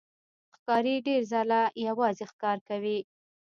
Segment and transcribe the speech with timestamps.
[0.57, 2.99] ښکاري ډېر ځله یوازې ښکار کوي.